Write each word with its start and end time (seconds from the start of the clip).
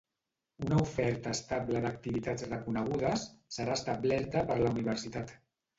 Una 0.63 0.79
oferta 0.83 1.33
estable 1.39 1.83
d'activitats 1.85 2.49
reconegudes 2.49 3.29
serà 3.61 3.79
establerta 3.83 4.47
per 4.51 4.63
la 4.65 4.75
Universitat. 4.77 5.41